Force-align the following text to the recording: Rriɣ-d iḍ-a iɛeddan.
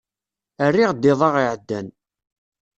Rriɣ-d 0.69 1.03
iḍ-a 1.11 1.29
iɛeddan. 1.43 1.87